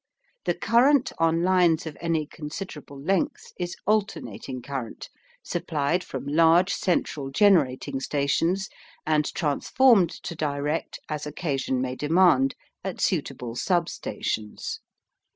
[0.45, 5.09] The current on lines of any considerable length is alternating current,
[5.43, 8.67] supplied from large central generating stations
[9.05, 14.79] and transformed to direct as occasion may demand at suitable sub stations.